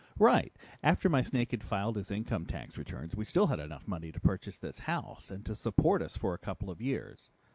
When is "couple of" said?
6.39-6.81